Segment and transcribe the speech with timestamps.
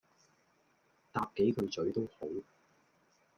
[1.11, 2.25] 搭幾句咀都好